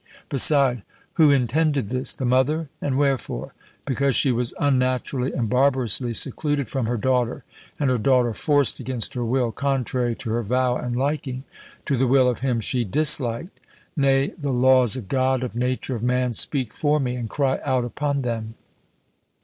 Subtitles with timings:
[0.29, 0.81] Beside,
[1.13, 2.69] who intended this the mother?
[2.81, 3.53] and wherefore?
[3.85, 7.43] because she _was unnaturally and barbarously secluded from her daughter,
[7.79, 11.43] and her daughter forced against her will, contrary to her vow and liking_,
[11.85, 13.59] to the will of him she disliked;
[13.95, 17.85] nay, the laws of God, of nature, of man, speak for me, and cry out
[17.85, 18.55] upon them.